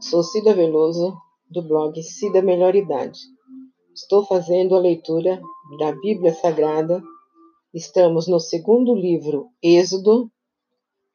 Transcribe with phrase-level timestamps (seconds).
[0.00, 1.16] Sou Cida Veloso,
[1.48, 3.20] do blog Cida Melhor Idade.
[3.94, 5.40] Estou fazendo a leitura
[5.78, 7.00] da Bíblia Sagrada.
[7.72, 10.28] Estamos no segundo livro, Êxodo,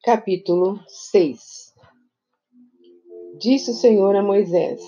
[0.05, 0.79] capítulo
[1.11, 1.41] 6.
[3.38, 4.82] Disse o Senhor a Moisés: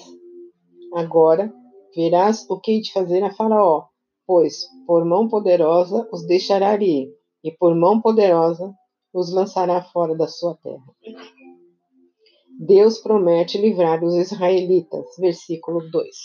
[0.94, 1.54] Agora
[1.94, 3.84] verás o que hei de fazer a Faraó,
[4.26, 7.10] pois por mão poderosa os deixará ir,
[7.44, 8.74] e por mão poderosa
[9.14, 10.86] os lançará fora da sua terra.
[12.60, 15.06] Deus promete livrar os israelitas.
[15.18, 16.16] Versículo 2.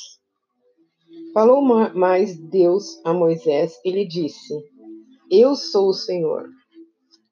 [1.32, 4.54] Falou mais Deus a Moisés e lhe disse:
[5.30, 6.48] Eu sou o Senhor.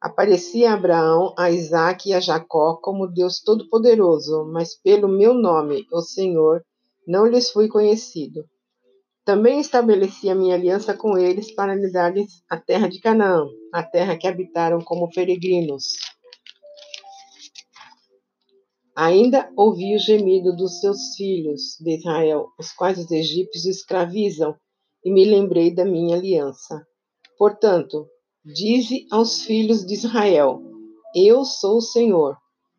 [0.01, 5.87] Apareci a Abraão, a Isaque e a Jacó como Deus Todo-Poderoso, mas pelo meu nome,
[5.92, 6.62] o Senhor,
[7.06, 8.45] não lhes fui conhecido.
[9.24, 13.82] Também estabeleci a minha aliança com eles para lhe dar-lhes a terra de Canaã, a
[13.82, 16.15] terra que habitaram como peregrinos
[18.97, 24.57] Ainda ouvi o gemido dos seus filhos de Israel, os quais os egípcios escravizam,
[25.05, 26.83] e me lembrei da minha aliança.
[27.37, 28.09] Portanto,
[28.43, 30.63] dize aos filhos de Israel:
[31.15, 32.39] Eu sou o Senhor,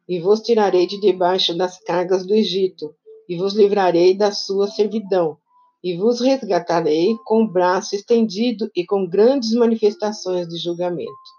[0.09, 2.95] e vos tirarei de debaixo das cargas do Egito,
[3.29, 5.37] e vos livrarei da sua servidão,
[5.83, 11.36] e vos resgatarei com o braço estendido e com grandes manifestações de julgamento.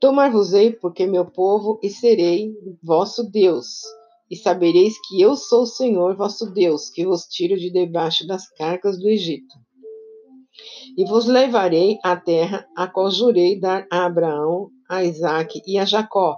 [0.00, 3.80] Tomar-vos-ei porque meu povo e serei vosso Deus.
[4.30, 8.48] E sabereis que eu sou o Senhor vosso Deus, que vos tiro de debaixo das
[8.50, 9.54] cargas do Egito.
[10.96, 15.84] E vos levarei à terra a qual jurei dar a Abraão, a Isaque e a
[15.84, 16.36] Jacó,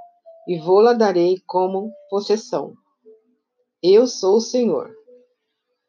[0.48, 2.74] e vou-la darei como possessão.
[3.82, 4.94] Eu sou o Senhor.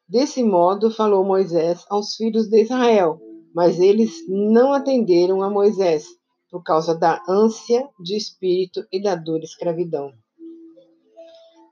[0.08, 3.20] Desse modo falou Moisés aos filhos de Israel,
[3.54, 6.06] mas eles não atenderam a Moisés,
[6.50, 10.12] por causa da ânsia de espírito e da dura escravidão.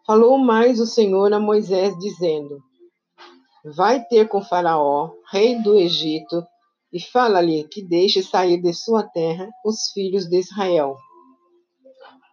[0.07, 2.63] Falou mais o Senhor a Moisés, dizendo:
[3.65, 6.47] Vai ter com Faraó, rei do Egito,
[6.93, 10.97] e fala-lhe que deixe sair de sua terra os filhos de Israel.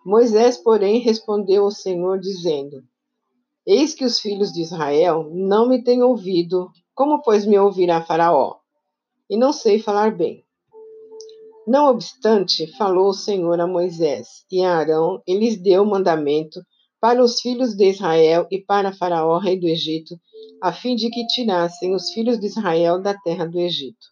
[0.05, 2.83] Moisés, porém, respondeu ao Senhor, dizendo:
[3.65, 8.57] Eis que os filhos de Israel não me têm ouvido, como pois me ouvirá Faraó?
[9.29, 10.42] E não sei falar bem.
[11.65, 16.59] Não obstante, falou o Senhor a Moisés e a Arão e lhes deu mandamento
[16.99, 20.15] para os filhos de Israel e para Faraó, rei do Egito,
[20.61, 24.07] a fim de que tirassem os filhos de Israel da terra do Egito.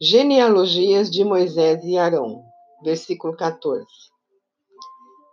[0.00, 2.42] Genealogias de Moisés e Arão,
[2.82, 3.84] versículo 14.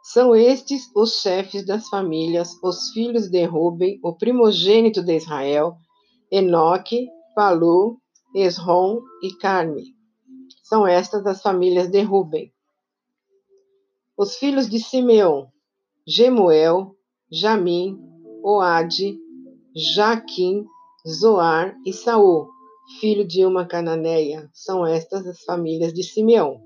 [0.04, 5.78] São estes os chefes das famílias, os filhos de Ruben, o primogênito de Israel,
[6.32, 7.98] Enoque, Palu,
[8.36, 9.97] Esrom e Carme
[10.68, 12.52] são estas as famílias de Ruben.
[14.18, 15.50] Os filhos de Simeão,
[16.06, 16.94] Gemuel,
[17.32, 17.98] Jamim,
[18.44, 19.18] Oade,
[19.74, 20.66] Jaquim,
[21.08, 22.50] Zoar e Saul,
[23.00, 24.50] filho de uma cananeia.
[24.54, 26.62] São estas as famílias de Simeão.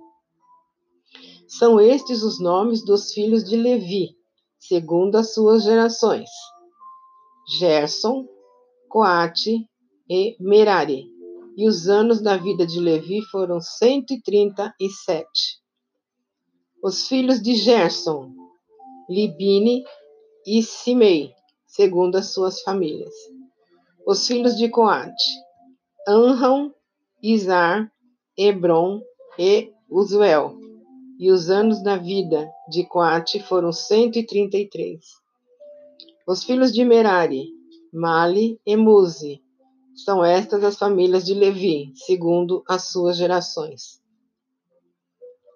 [1.48, 4.16] São estes os nomes dos filhos de Levi,
[4.58, 6.30] segundo as suas gerações:
[7.60, 8.26] Gerson,
[8.90, 9.70] Coate
[10.10, 11.11] e Merari
[11.62, 15.62] e os anos da vida de Levi foram 137.
[16.84, 18.34] Os filhos de Gerson,
[19.08, 19.84] Libine
[20.44, 21.32] e Simei,
[21.68, 23.14] segundo as suas famílias.
[24.08, 25.24] Os filhos de Coate,
[26.08, 26.74] Anram,
[27.22, 27.94] Izar,
[28.36, 29.00] Hebron
[29.38, 30.58] e Uzuel.
[31.20, 35.00] E os anos da vida de Coate foram 133.
[36.28, 37.50] Os filhos de Merari,
[37.94, 39.44] Mali e Muzi,
[39.96, 44.02] são estas as famílias de Levi, segundo as suas gerações.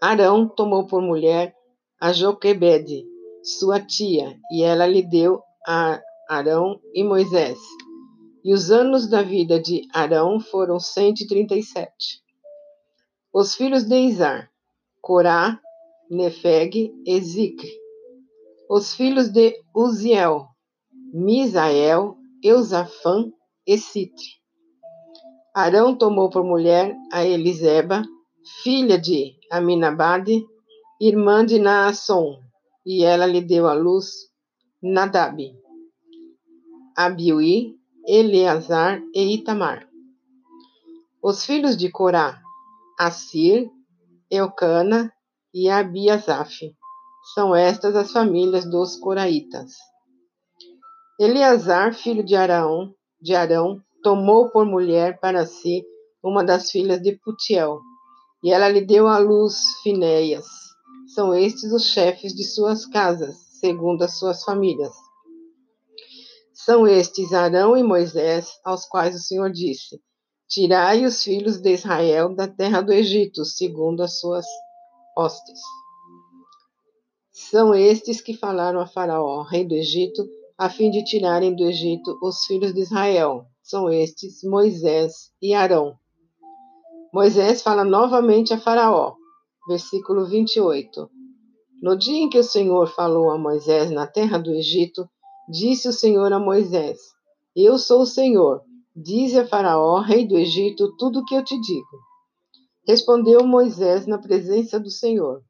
[0.01, 1.55] Arão tomou por mulher
[1.99, 3.05] a Joquebede,
[3.43, 7.57] sua tia, e ela lhe deu a Arão e Moisés.
[8.43, 12.21] E os anos da vida de Arão foram 137.
[13.33, 14.51] Os filhos de Izar,
[15.01, 15.59] Corá,
[16.09, 17.71] Nefeg e Zicre.
[18.69, 20.47] Os filhos de Uziel,
[21.13, 23.31] Misael, Eusafã
[23.65, 24.25] e Citre.
[25.53, 28.03] Arão tomou por mulher a Eliseba,
[28.61, 30.45] filha de Aminabade,
[30.99, 32.41] irmã de Naasson,
[32.85, 34.11] e ela lhe deu à luz
[34.83, 35.41] Nadab,
[36.95, 37.75] Abiui,
[38.07, 39.87] Eleazar e Itamar.
[41.23, 42.39] Os filhos de Corá,
[42.99, 43.69] Assir,
[44.29, 45.11] Eucana
[45.53, 46.53] e Abiasaf.
[47.33, 49.73] São estas as famílias dos coraitas.
[51.19, 52.93] Eleazar, filho de Araão,
[53.25, 55.83] de Arão, tomou por mulher para si
[56.23, 57.79] uma das filhas de Putiel,
[58.43, 60.45] e ela lhe deu à luz Finéias.
[61.07, 64.93] São estes os chefes de suas casas, segundo as suas famílias.
[66.53, 69.99] São estes Arão e Moisés, aos quais o Senhor disse:
[70.47, 74.45] Tirai os filhos de Israel da terra do Egito, segundo as suas
[75.17, 75.59] hostes.
[77.31, 82.17] São estes que falaram a Faraó, rei do Egito, a fim de tirarem do Egito
[82.21, 83.45] os filhos de Israel.
[83.61, 85.95] São estes Moisés e Arão.
[87.13, 89.15] Moisés fala novamente a Faraó,
[89.67, 91.09] versículo 28.
[91.81, 95.07] No dia em que o Senhor falou a Moisés na terra do Egito,
[95.49, 96.99] disse o Senhor a Moisés:
[97.55, 98.61] Eu sou o Senhor.
[98.95, 101.99] Dize a Faraó, rei do Egito, tudo o que eu te digo.
[102.87, 105.41] Respondeu Moisés na presença do Senhor: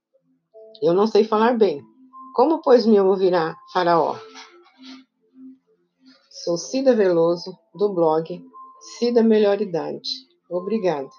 [0.81, 1.83] Eu não sei falar bem.
[2.33, 4.15] Como, pois, me ouvirá Faraó?
[6.45, 8.39] Sou Cida Veloso, do blog
[9.00, 10.07] Cida Melhor Idade.
[10.47, 11.09] Obrigada.